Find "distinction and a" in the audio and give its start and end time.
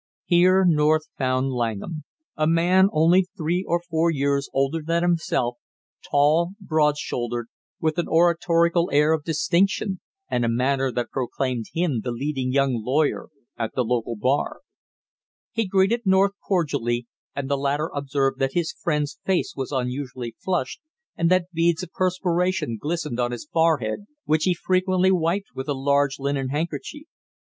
9.23-10.49